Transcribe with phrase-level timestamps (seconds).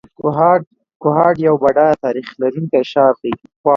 [1.01, 3.33] کوهاټ یو بډایه تاریخ لرونکی ښار دی.